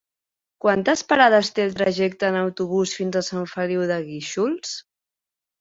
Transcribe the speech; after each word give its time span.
Quantes 0.63 1.03
parades 1.11 1.51
té 1.57 1.63
el 1.67 1.75
trajecte 1.81 2.31
en 2.33 2.37
autobús 2.41 2.97
fins 3.01 3.21
a 3.21 3.23
Sant 3.31 3.47
Feliu 3.55 3.87
de 3.93 3.99
Guíxols? 4.11 4.77